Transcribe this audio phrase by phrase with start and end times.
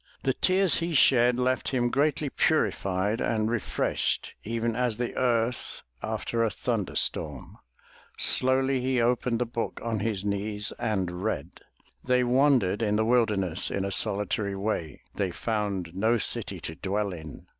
[0.23, 5.83] The tears he shed left him greatly purified and re freshed even as the earth
[6.01, 7.59] after a thunder storm.
[8.17, 11.51] Slowly he opened the book on his knees and read:
[12.03, 17.13] "They wandered in the wilderness in a solitary way; they found no city to dwell
[17.13, 17.45] in.